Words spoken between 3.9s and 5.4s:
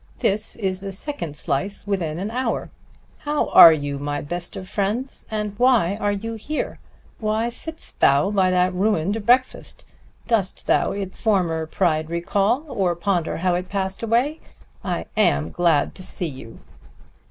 my best of friends?